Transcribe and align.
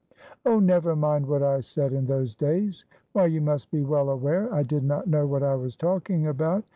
"Oh, 0.47 0.57
never 0.59 0.95
mind 0.95 1.27
what 1.27 1.43
I 1.43 1.59
said 1.59 1.93
in 1.93 2.07
those 2.07 2.33
days; 2.35 2.85
why, 3.13 3.27
you 3.27 3.39
must 3.39 3.69
be 3.69 3.83
well 3.83 4.09
aware 4.09 4.51
I 4.51 4.63
did 4.63 4.83
not 4.83 5.05
know 5.05 5.27
what 5.27 5.43
I 5.43 5.53
was 5.53 5.75
talking 5.75 6.25
about. 6.25 6.63